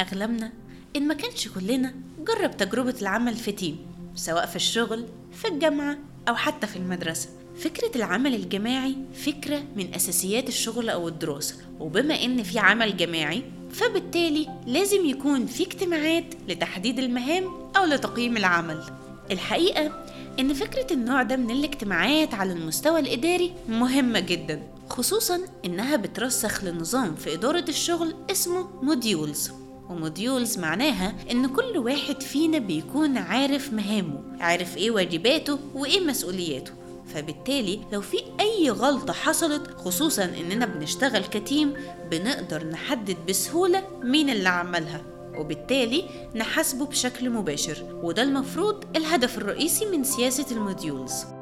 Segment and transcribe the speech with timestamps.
[0.00, 0.52] أغلبنا
[0.96, 3.78] إن ما كانش كلنا جرب تجربة العمل في team
[4.14, 5.98] سواء في الشغل في الجامعة
[6.28, 7.28] أو حتى في المدرسة.
[7.58, 11.54] فكرة العمل الجماعي فكرة من أساسيات الشغل أو الدراسة.
[11.80, 17.44] وبما إن في عمل جماعي فبالتالي لازم يكون في اجتماعات لتحديد المهام
[17.76, 18.82] أو لتقييم العمل.
[19.30, 20.04] الحقيقة
[20.40, 27.14] إن فكرة النوع ده من الاجتماعات على المستوى الإداري مهمة جدا خصوصا إنها بترسخ لنظام
[27.14, 29.52] في إدارة الشغل اسمه modules
[29.90, 36.72] و modules معناها إن كل واحد فينا بيكون عارف مهامه عارف إيه واجباته وإيه مسؤولياته.
[37.14, 41.74] فبالتالي لو في أي غلطة حصلت خصوصا إننا بنشتغل ك team
[42.10, 45.02] بنقدر نحدد بسهولة مين اللي عملها.
[45.38, 51.35] وبالتالي نحاسبه بشكل مباشر وده المفروض الهدف الرئيسي من سياسة ال modules.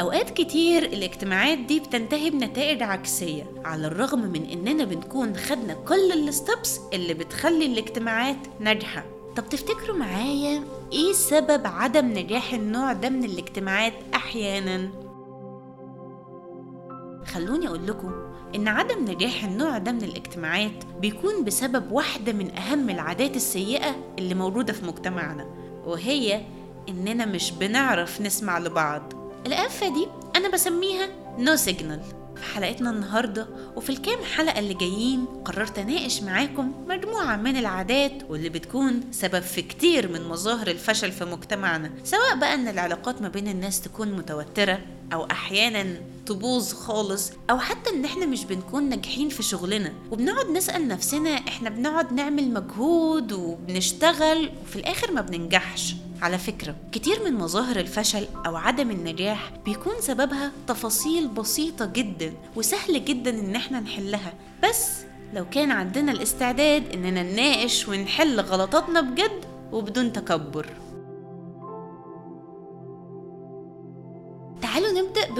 [0.00, 6.23] أوقات كتير الاجتماعات دي بتنتهي بنتائج عكسية على الرغم من إننا بنكون خدنا كل ال
[6.23, 9.04] steps اللي بتخلي الاجتماعات ناجحة.
[9.36, 14.90] طب تفتكروا معايا إيه سبب عدم نجاح النوع ده من الاجتماعات أحيانا؟
[17.26, 18.12] خلوني أقول لكم
[18.54, 24.34] إن عدم نجاح النوع ده من الاجتماعات بيكون بسبب واحدة من أهم العادات السيئة اللي
[24.34, 25.46] موجودة في مجتمعنا
[25.86, 26.40] وهي
[26.88, 29.19] إننا مش بنعرف نسمع لبعض.
[29.46, 32.00] الآفة دي أنا بسميها no signal
[32.36, 38.48] في حلقتنا النهاردة وفي الكام حلقة اللي جايين قررت أناقش معاكم مجموعة من العادات واللي
[38.48, 43.48] بتكون سبب في كتير من مظاهر الفشل في مجتمعنا سواء بقى أن العلاقات ما بين
[43.48, 44.78] الناس تكون متوترة
[45.12, 49.92] أو أحيانا تبوظ خالص أو حتى إن إحنا مش بنكون ناجحين في شغلنا.
[50.10, 55.94] وبنقعد نسأل نفسنا إحنا بنقعد نعمل مجهود وبنشتغل وفي الآخر ما بننجحش.
[56.22, 63.04] على فكرة كتير من مظاهر الفشل أو عدم النجاح بيكون سببها تفاصيل بسيطة جدا وسهل
[63.04, 64.32] جدا إن إحنا نحلها.
[64.68, 64.88] بس
[65.34, 70.66] لو كان عندنا الاستعداد إننا نناقش ونحل غلطاتنا بجد وبدون تكبر.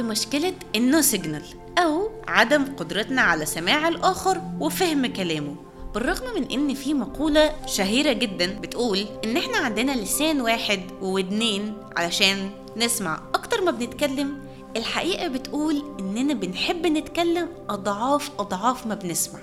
[0.02, 1.42] بمشكلة النو سيجنال
[1.78, 5.56] أو عدم قدرتنا على سماع الآخر وفهم كلامه.
[5.94, 12.50] بالرغم من إن في مقولة شهيرة جدا بتقول إن إحنا عندنا لسان واحد وودنين علشان
[12.76, 14.38] نسمع أكتر ما بنتكلم
[14.76, 19.40] الحقيقة بتقول إننا بنحب نتكلم أضعاف أضعاف ما بنسمع.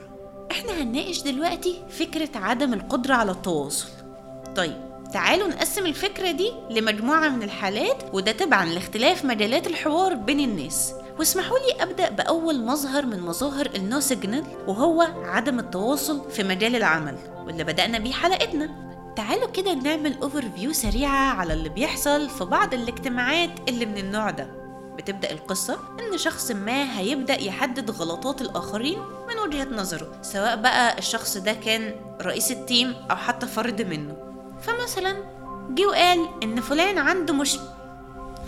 [0.52, 3.88] إحنا هنناقش دلوقتي فكرة عدم القدرة على التواصل.
[4.56, 10.94] طيب تعالوا نقسم الفكرة دي لمجموعة من الحالات وده تبعا لاختلاف مجالات الحوار بين الناس.
[11.20, 16.76] واسمحوا لي أبدأ بأول مظهر من مظاهر ال no signal وهو عدم التواصل في مجال
[16.76, 18.88] العمل واللي بدأنا بيه حلقتنا.
[19.16, 24.48] تعالوا كده نعمل overview سريعة على اللي بيحصل في بعض الاجتماعات اللي من النوع ده.
[24.98, 31.38] بتبدأ القصة إن شخص ما هيبدأ يحدد غلطات الآخرين من وجهة نظره سواء بقى الشخص
[31.38, 34.27] ده كان رئيس ال team أو حتى فرد منه.
[34.62, 35.16] فمثلا
[35.70, 37.58] جه وقال إن فلان عنده مش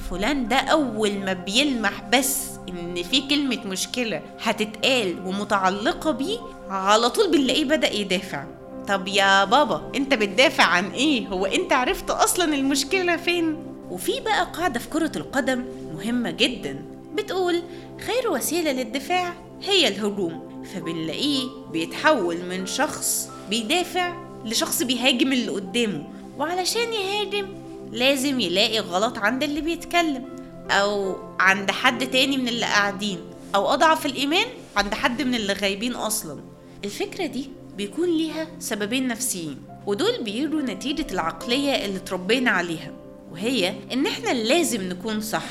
[0.09, 2.37] فلان ده أول ما بيلمح بس
[2.69, 6.39] إن في كلمة مشكلة هتتقال ومتعلقة بيه
[6.69, 8.43] على طول بنلاقيه بدأ يدافع.
[8.87, 14.45] طب يا بابا أنت بتدافع عن إيه؟ هو أنت عرفت أصلا المشكلة فين؟ وفي بقى
[14.53, 15.65] قاعدة في كرة القدم
[15.95, 17.61] مهمة جدا بتقول
[18.07, 19.33] خير وسيلة للدفاع
[19.63, 20.63] هي الهجوم.
[20.73, 26.03] فبنلاقيه بيتحول من شخص بيدافع لشخص بيهاجم اللي قدامه.
[26.37, 27.47] وعلشان يهاجم
[27.91, 30.25] لازم يلاقي غلط عند اللي بيتكلم
[30.71, 33.19] أو عند حد تاني من اللي قاعدين
[33.55, 34.45] أو أضعف الإيمان
[34.77, 36.39] عند حد من اللي غايبين أصلا.
[36.85, 39.57] الفكرة دي بيكون ليها سببين نفسيين
[39.87, 42.91] ودول بيجوا نتيجة العقلية اللي اتربينا عليها
[43.31, 45.45] وهي إن إحنا لازم نكون صح.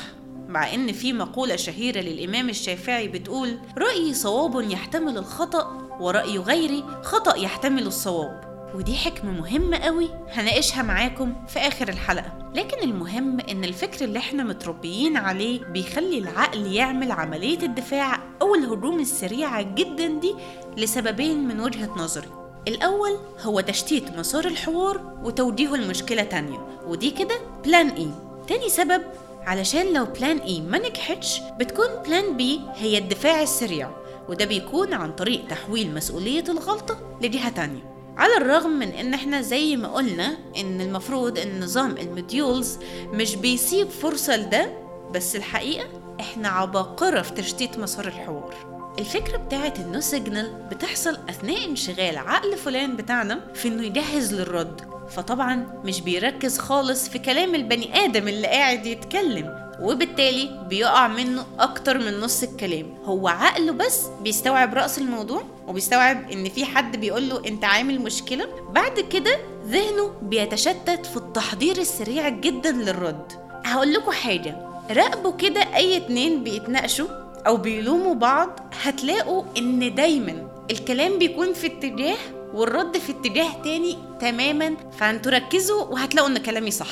[0.47, 7.35] مع إن في مقولة شهيرة للإمام الشافعي بتقول رايي صواب يحتمل الخطأ ورأي غيري خطأ
[7.37, 8.48] يحتمل الصواب.
[8.75, 12.51] ودي حكمة مهمة قوي هناقشها معاكم في آخر الحلقة.
[12.55, 18.99] لكن المهم إن الفكر اللي إحنا متربيين عليه بيخلي العقل يعمل عملية الدفاع أو الهجوم
[18.99, 20.35] السريعة جدا دي
[20.77, 22.27] لسببين من وجهة نظري.
[22.67, 28.09] الأول هو تشتيت مسار الحوار وتوجيهه لمشكلة تانية ودي كده plan A
[28.47, 29.01] تاني سبب
[29.45, 33.91] علشان لو plan A ما نجحتش بتكون plan B هي الدفاع السريع
[34.29, 37.98] وده بيكون عن طريق تحويل مسؤولية الغلطة لجهة تانية.
[38.19, 42.77] على الرغم من إن إحنا زي ما قلنا إن المفروض إن نظام ال modules
[43.13, 44.69] مش بيسيب فرصة لده
[45.11, 45.87] بس الحقيقة
[46.19, 48.55] إحنا عباقرة في تشتيت مسار الحوار.
[48.99, 54.98] الفكرة بتاعت ال no signal بتحصل أثناء انشغال عقل فلان بتاعنا في إنه يجهز للرد.
[55.11, 61.97] فطبعا مش بيركز خالص في كلام البني آدم اللي قاعد يتكلم وبالتالي بيقع منه أكتر
[61.97, 62.97] من نص الكلام.
[63.05, 68.45] هو عقله بس بيستوعب رأس الموضوع وبيستوعب إن في حد بيقول له أنت عامل مشكلة.
[68.71, 73.31] بعد كده ذهنه بيتشتت في التحضير السريع جدا للرد.
[73.65, 74.55] هقول لكم حاجة
[74.91, 77.07] راقبوا كده أي اتنين بيتناقشوا
[77.47, 82.17] أو بيلوموا بعض هتلاقوا إن دايما الكلام بيكون في اتجاه
[82.53, 86.91] والرد في اتجاه تاني تماما فانتوا ركزوا وهتلاقوا إن كلامي صح.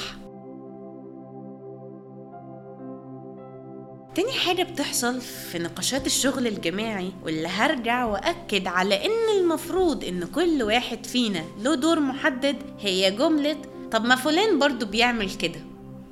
[4.15, 10.63] تاني حاجة بتحصل في نقاشات الشغل الجماعي واللي هرجع وأكد على إن المفروض إن كل
[10.63, 13.57] واحد فينا له دور محدد هي جملة
[13.91, 15.59] طب ما فلان برضو بيعمل كده.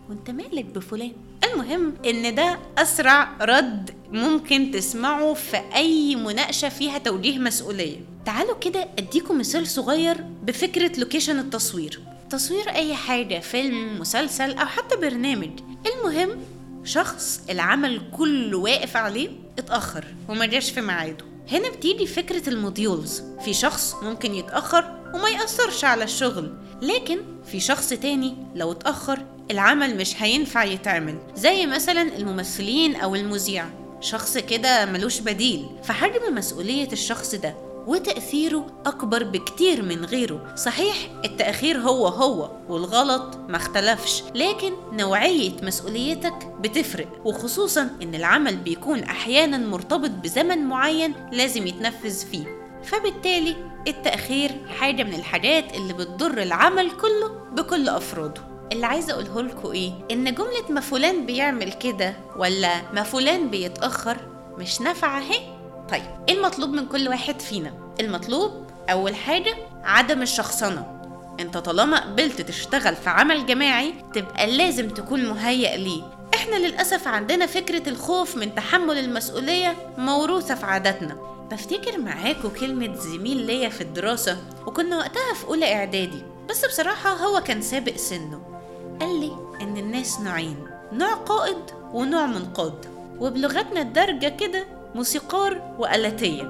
[0.09, 1.11] وأنت مالك بفلان؟
[1.55, 7.97] المهم إن ده أسرع رد ممكن تسمعه في أي مناقشة فيها توجيه مسؤولية.
[8.25, 11.99] تعالوا كده أديكم مثال صغير بفكرة location التصوير.
[12.29, 15.49] تصوير أي حاجة فيلم مسلسل أو حتى برنامج.
[15.95, 16.29] المهم
[16.83, 19.29] شخص العمل كله واقف عليه
[19.59, 21.25] اتأخر وما جاش في ميعاده.
[21.51, 23.23] هنا بتيجي فكرة ال modules.
[23.45, 26.53] في شخص ممكن يتأخر وما يأثرش على الشغل.
[26.81, 29.19] لكن في شخص تاني لو اتأخر
[29.51, 31.17] العمل مش هينفع يتعمل.
[31.35, 33.65] زي مثلا الممثلين أو المذيع.
[34.01, 35.65] شخص كده ملوش بديل.
[35.83, 37.55] فحجم مسؤولية الشخص ده
[37.87, 40.55] وتأثيره أكبر بكتير من غيره.
[40.55, 40.95] صحيح
[41.25, 47.21] التأخير هو هو والغلط ما اختلفش لكن نوعية مسؤوليتك بتفرق.
[47.25, 52.64] وخصوصا إن العمل بيكون أحيانا مرتبط بزمن معين لازم يتنفذ فيه.
[52.87, 53.55] فبالتالي
[53.87, 58.41] التأخير حاجة من الحاجات اللي بتضر العمل كله بكل أفراده.
[58.71, 64.17] اللي عايزة أقوله لكم إيه؟ إن جملة ما فلان بيعمل كده ولا ما فلان بيتأخر
[64.57, 65.39] مش نافعة أهي.
[65.89, 70.91] طيب إيه المطلوب من كل واحد فينا؟ المطلوب أول حاجة عدم الشخصنة.
[71.39, 76.03] أنت طالما قبلت تشتغل في عمل جماعي تبقى لازم تكون مهيأ ليه.
[76.35, 81.34] إحنا للأسف عندنا فكرة الخوف من تحمل المسؤولية موروثة في عاداتنا.
[81.51, 84.37] بفتكر معاكم كلمة زميل ليا في الدراسة
[84.67, 88.41] وكنا وقتها في أولى إعدادي بس بصراحة هو كان سابق سنه.
[89.01, 89.31] قال لي
[89.61, 91.57] إن الناس نوعين نوع قائد
[91.93, 92.85] ونوع منقاد.
[93.19, 94.65] وبلغتنا الدارجة كده
[94.95, 96.41] موسيقار وآلاتية.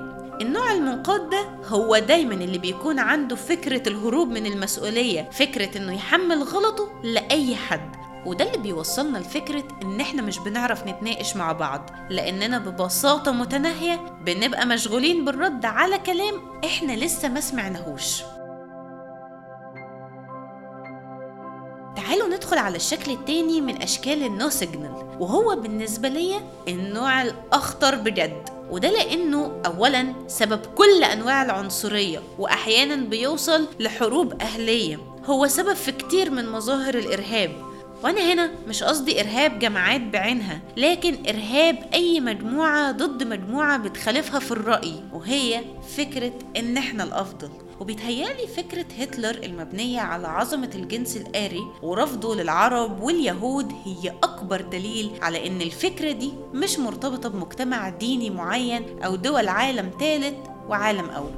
[0.42, 6.44] النوع المنقاد ده هو دايما اللي بيكون عنده فكرة الهروب من المسؤولية فكرة إنه يحمل
[6.44, 8.05] غلطه لأي حد.
[8.26, 13.96] وده اللي بيوصلنا لفكرة إن إحنا مش بنعرف نتناقش مع بعض لأننا ببساطة متناهية
[14.26, 16.34] بنبقى مشغولين بالرد على كلام
[16.66, 18.22] إحنا لسه ما سمعناهوش.
[21.96, 26.36] تعالوا ندخل على الشكل التاني من أشكال ال no signal وهو بالنسبة لي
[26.68, 35.48] النوع الأخطر بجد وده لأنه أولا سبب كل أنواع العنصرية وأحيانا بيوصل لحروب أهلية هو
[35.48, 37.52] سبب في كتير من مظاهر الإرهاب.
[38.06, 44.52] وأنا هنا مش قصدي إرهاب جماعات بعينها لكن إرهاب أي مجموعة ضد مجموعة بتخالفها في
[44.52, 45.62] الرأي وهي
[45.98, 47.50] فكرة إن إحنا الأفضل.
[47.80, 55.48] وبيتهيألي فكرة هتلر المبنية على عظمة الجنس الآري ورفضه للعرب واليهود هي أكبر دليل على
[55.48, 60.34] إن الفكرة دي مش مرتبطة بمجتمع ديني معين أو دول عالم ثالث
[60.70, 61.32] وعالم أول.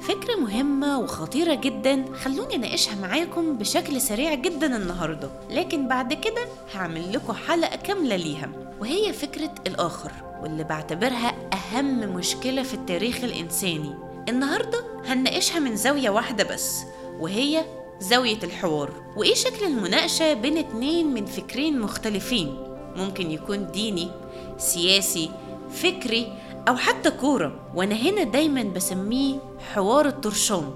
[0.00, 5.30] فكرة مهمة وخطيرة جدا خلوني أناقشها معاكم بشكل سريع جدا النهاردة.
[5.50, 8.48] لكن بعد كده هعمل لكم حلقة كاملة ليها.
[8.80, 13.94] وهي فكرة الآخر واللي بعتبرها أهم مشكلة في التاريخ الإنساني.
[14.28, 16.82] النهاردة هنناقشها من زاوية واحدة بس
[17.20, 17.64] وهي
[18.00, 18.90] زاوية الحوار.
[19.16, 22.56] وإيه شكل المناقشة بين اتنين من فكرين مختلفين؟
[22.96, 24.10] ممكن يكون ديني
[24.58, 25.30] سياسي
[25.70, 26.32] فكري
[26.68, 29.38] أو حتى كورة وأنا هنا دايما بسميه
[29.74, 30.70] حوار الطرشان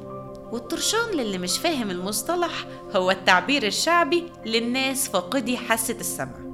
[0.53, 2.67] والطرشان للي مش فاهم المصطلح
[2.97, 6.49] هو التعبير الشعبي للناس فاقدي حاسة السمع.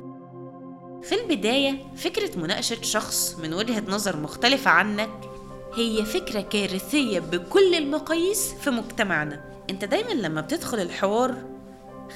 [1.02, 5.10] في البداية فكرة مناقشة شخص من وجهة نظر مختلفة عنك
[5.74, 9.44] هي فكرة كارثية بكل المقاييس في مجتمعنا.
[9.70, 11.34] أنت دايما لما بتدخل الحوار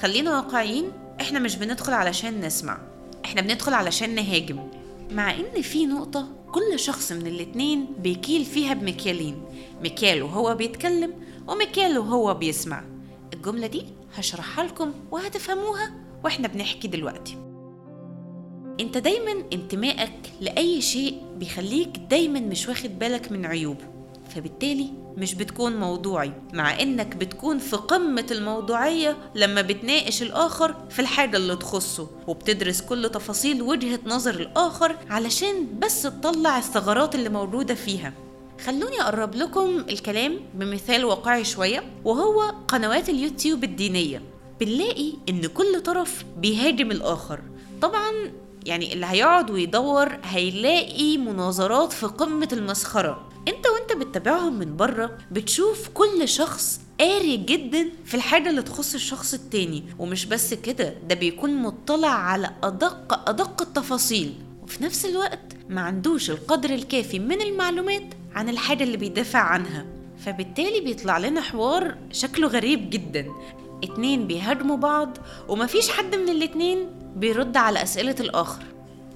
[0.01, 2.77] خلينا واقعيين إحنا مش بندخل علشان نسمع.
[3.25, 4.59] إحنا بندخل علشان نهاجم.
[5.11, 9.41] مع إن في نقطة كل شخص من الاتنين بيكيل فيها بمكيالين
[9.83, 11.13] مكيال وهو بيتكلم
[11.47, 12.83] ومكيال وهو بيسمع.
[13.33, 13.83] الجملة دي
[14.15, 15.91] هشرحها لكم وهتفهموها
[16.23, 17.37] وإحنا بنحكي دلوقتي.
[18.79, 23.85] أنت دايما انتمائك لأي شيء بيخليك دايما مش واخد بالك من عيوبه.
[24.29, 24.89] فبالتالي
[25.19, 31.55] مش بتكون موضوعي مع إنك بتكون في قمة الموضوعية لما بتناقش الآخر في الحاجة اللي
[31.55, 38.13] تخصه وبتدرس كل تفاصيل وجهة نظر الآخر علشان بس تطلع الثغرات اللي موجودة فيها.
[38.65, 44.21] خلوني أقرب لكم الكلام بمثال واقعي شوية وهو قنوات اليوتيوب الدينية.
[44.59, 47.39] بنلاقي إن كل طرف بيهاجم الآخر.
[47.81, 48.11] طبعا
[48.65, 53.28] يعني اللي هيقعد ويدور هيلاقي مناظرات في قمة المسخرة.
[53.47, 59.33] انت وانت بتتابعهم من بره بتشوف كل شخص قاري جدا في الحاجة اللي تخص الشخص
[59.33, 59.83] التاني.
[59.99, 64.33] ومش بس كده ده بيكون مطلع على أدق أدق التفاصيل.
[64.63, 68.03] وفي نفس الوقت ما عندوش القدر الكافي من المعلومات
[68.35, 69.85] عن الحاجة اللي بيدافع عنها.
[70.25, 73.25] فبالتالي بيطلع لنا حوار شكله غريب جدا.
[73.83, 75.17] اتنين بيهاجموا بعض
[75.47, 78.63] ومفيش حد من الاتنين بيرد على أسئلة الآخر.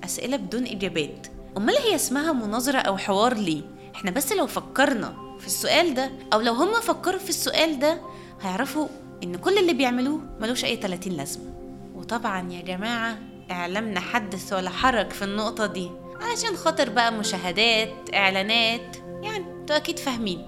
[0.03, 1.27] أسئلة بدون إجابات.
[1.57, 3.61] أمال هي اسمها مناظرة أو حوار ليه؟
[3.95, 8.01] إحنا بس لو فكرنا في السؤال ده أو لو هما فكروا في السؤال ده
[8.41, 8.87] هيعرفوا
[9.23, 11.53] إن كل اللي بيعملوه ملوش أي 30 لازمة.
[11.95, 13.17] وطبعا يا جماعة
[13.51, 15.91] إعلامنا حدث ولا حرج في النقطة دي.
[16.21, 20.47] عشان خاطر بقى مشاهدات إعلانات يعني أنتوا أكيد فاهمين.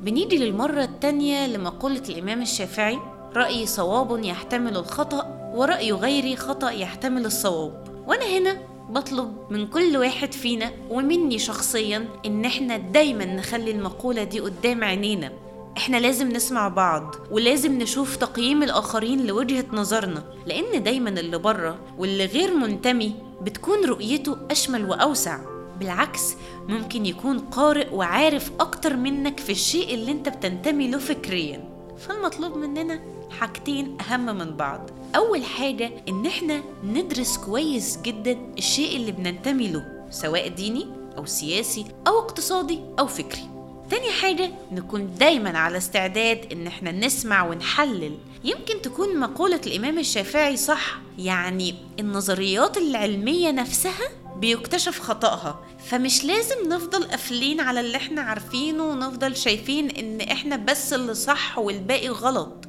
[0.00, 2.98] بنيجي للمرة التانية لمقولة الإمام الشافعي
[3.36, 7.84] رأيي صواب يحتمل الخطأ ورأي غيري خطأ يحتمل الصواب.
[8.06, 14.40] وأنا هنا بطلب من كل واحد فينا ومني شخصيا إن إحنا دايما نخلي المقولة دي
[14.40, 15.32] قدام عينينا.
[15.76, 22.24] إحنا لازم نسمع بعض ولازم نشوف تقييم الآخرين لوجهة نظرنا لأن دايما اللي بره واللي
[22.24, 25.38] غير منتمي بتكون رؤيته أشمل وأوسع.
[25.80, 26.36] بالعكس
[26.68, 31.68] ممكن يكون قارئ وعارف أكتر منك في الشيء اللي أنت بتنتمي له فكريا.
[31.98, 33.00] فالمطلوب مننا
[33.40, 34.90] حاجتين أهم من بعض.
[35.16, 40.86] أول حاجة إن إحنا ندرس كويس جدا الشيء اللي بننتمي له سواء ديني
[41.18, 43.48] أو سياسي أو اقتصادي أو فكري.
[43.90, 48.18] تاني حاجة نكون دايما على استعداد إن إحنا نسمع ونحلل.
[48.44, 55.60] يمكن تكون مقولة الإمام الشافعي صح يعني النظريات العلمية نفسها بيكتشف خطأها.
[55.86, 61.58] فمش لازم نفضل قافلين على اللي إحنا عارفينه ونفضل شايفين إن إحنا بس اللي صح
[61.58, 62.67] والباقي غلط.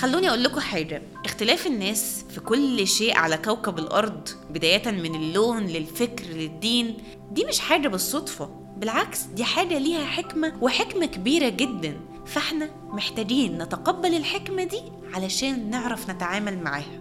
[0.00, 1.02] خلوني أقول لكم حاجة.
[1.24, 6.96] اختلاف الناس في كل شيء على كوكب الأرض بداية من اللون للفكر للدين
[7.32, 8.46] دي مش حاجة بالصدفة.
[8.76, 12.00] بالعكس دي حاجة ليها حكمة وحكمة كبيرة جدا.
[12.26, 14.82] فإحنا محتاجين نتقبل الحكمة دي
[15.14, 17.00] علشان نعرف نتعامل معاها.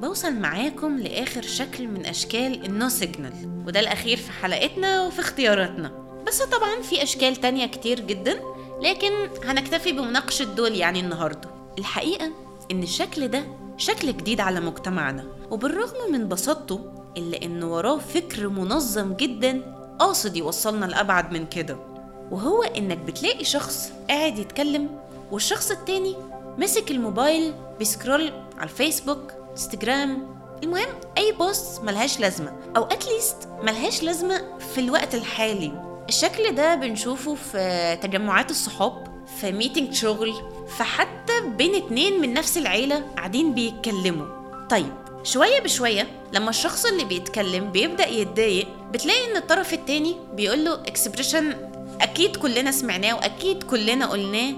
[0.00, 5.92] بوصل معاكم لآخر شكل من أشكال النو سيجنال وده الأخير في حلقتنا وفي اختياراتنا.
[6.26, 8.40] بس طبعا في أشكال تانية كتير جدا.
[8.82, 9.10] لكن
[9.44, 11.48] هنكتفي بمناقشة دول يعني النهاردة.
[11.78, 12.30] الحقيقة
[12.70, 13.44] إن الشكل ده
[13.76, 16.80] شكل جديد على مجتمعنا وبالرغم من بساطته
[17.16, 19.62] إلا إن وراه فكر منظم جدا
[19.98, 21.76] قاصد يوصلنا لأبعد من كده.
[22.30, 24.88] وهو إنك بتلاقي شخص قاعد يتكلم
[25.30, 26.16] والشخص التاني
[26.58, 33.36] مسك الموبايل بي scroll على الفيسبوك إنستجرام المهم أي post ملهاش لازمة أو at least
[33.62, 35.89] ملهاش لازمة في الوقت الحالي.
[36.10, 40.34] الشكل ده بنشوفه في تجمعات الصحاب في meeting شغل
[40.78, 44.26] فحتى بين اتنين من نفس العيلة قاعدين بيتكلموا.
[44.70, 50.74] طيب شوية بشوية لما الشخص اللي بيتكلم بيبدأ يتضايق بتلاقي إن الطرف التاني بيقول له
[50.74, 51.56] expression
[52.00, 54.52] أكيد كلنا سمعناه وأكيد كلنا قلناه.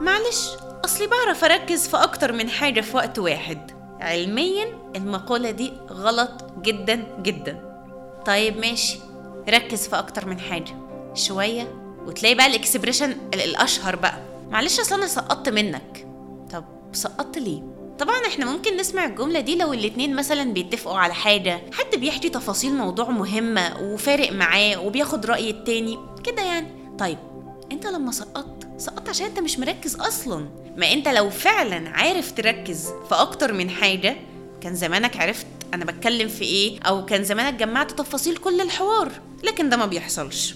[0.00, 0.48] معلش
[0.84, 3.70] أصلي بعرف أركز في أكتر من حاجة في وقت واحد.
[4.00, 6.30] علميا المقولة دي غلط
[6.62, 7.70] جدا جدا.
[8.26, 8.98] طيب ماشي
[9.48, 10.79] ركز في أكتر من حاجة.
[11.14, 11.74] شوية
[12.06, 14.18] وتلاقي بقى ال expression الأشهر بقى.
[14.50, 16.06] معلش أصل أنا سقطت منك.
[16.52, 17.62] طب سقطت ليه؟
[17.98, 21.60] طبعا إحنا ممكن نسمع الجملة دي لو الاتنين مثلا بيتفقوا على حاجة.
[21.72, 26.66] حد بيحكي تفاصيل موضوع مهمة وفارق معاه وبياخد رأي التاني كده يعني.
[26.98, 27.18] طيب
[27.72, 30.48] أنت لما سقطت سقطت عشان أنت مش مركز أصلا.
[30.76, 34.16] ما أنت لو فعلا عارف تركز في أكتر من حاجة
[34.60, 39.12] كان زمانك عرفت أنا بتكلم في إيه أو كان زمانك جمعت تفاصيل كل الحوار.
[39.44, 40.54] لكن ده ما بيحصلش.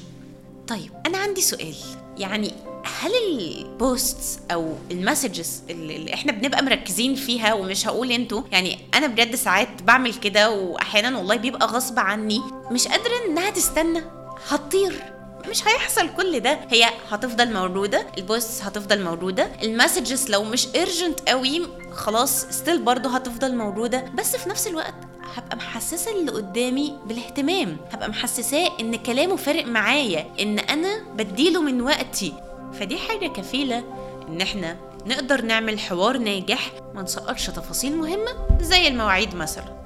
[0.68, 1.75] طيب أنا عندي سؤال.
[2.18, 2.52] يعني
[3.00, 8.78] هل ال posts أو ال messages اللي إحنا بنبقى مركزين فيها ومش هقول أنتوا يعني
[8.94, 12.40] أنا بجد ساعات بعمل كده واحيانا والله بيبقى غصب عني
[12.71, 14.02] مش قادرة إنها تستنى
[14.49, 15.02] هتطير.
[15.50, 16.59] مش هيحصل كل ده.
[16.71, 22.83] هي هتفضل موجودة ال post هتفضل موجودة ال messages لو مش urgent قوي خلاص still
[22.83, 24.94] برضه هتفضل موجودة بس في نفس الوقت
[25.35, 27.76] هبقى محسسه اللي قدامي بالاهتمام.
[27.91, 32.33] هبقى محسساه إن كلامه فارق معايا إن أنا بديله من وقتي.
[32.73, 33.85] فدي حاجة كفيلة
[34.29, 34.76] إن إحنا
[35.07, 39.85] نقدر نعمل حوار ناجح ما نسقطش تفاصيل مهمة زي المواعيد مثلا.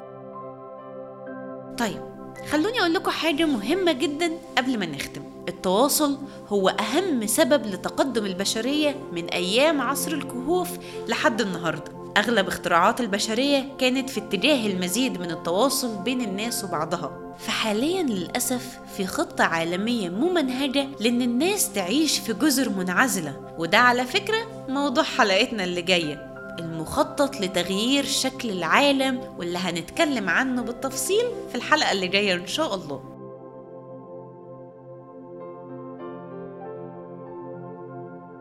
[1.79, 2.03] طيب
[2.51, 5.23] خلوني أقول لكم حاجة مهمة جدا قبل ما نختم.
[5.49, 10.69] التواصل هو أهم سبب لتقدم البشرية من أيام عصر الكهوف
[11.09, 11.98] لحد النهارده.
[12.17, 17.35] أغلب اختراعات البشرية كانت في اتجاه المزيد من التواصل بين الناس وبعضها.
[17.39, 23.55] فحاليا للأسف في خطة عالمية ممنهجة لأن الناس تعيش في جزر منعزلة.
[23.59, 26.29] وده على فكرة موضوع حلقتنا اللي جاية.
[26.59, 33.03] المخطط لتغيير شكل العالم واللي هنتكلم عنه بالتفصيل في الحلقة اللي جاية إن شاء الله.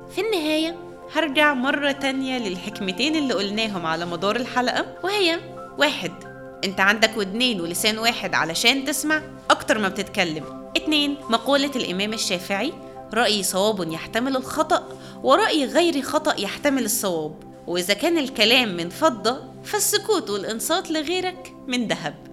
[0.10, 4.86] في النهاية هرجع مرة تانية للحكمتين اللي قلناهم على مدار الحلقة.
[5.04, 5.40] وهي
[5.78, 6.12] واحد
[6.64, 10.72] انت عندك ودنين ولسان واحد علشان تسمع أكتر ما بتتكلم.
[10.78, 12.74] اتنين مقولة الإمام الشافعي
[13.14, 14.88] رأي صواب يحتمل الخطأ
[15.24, 17.36] ورأي غير خطأ يحتمل الصواب.
[17.68, 22.27] وإذا كان الكلام من فضة فالسكوت والإنصات لغيرك من ذهب.